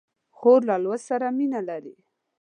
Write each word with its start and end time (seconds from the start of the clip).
خور 0.37 0.59
له 0.69 0.75
لوست 0.83 1.05
سره 1.09 1.27
مینه 1.37 1.61
لري. 1.69 1.95